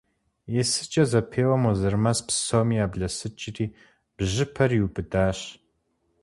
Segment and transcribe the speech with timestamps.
[0.59, 3.65] Есыкӏэ зэпеуэм Уэзырмэс псоми яблэсыкӏри
[4.15, 5.39] бжьыпэр иубыдащ.